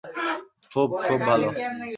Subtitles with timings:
[0.71, 1.47] খুব, খুব ভালো।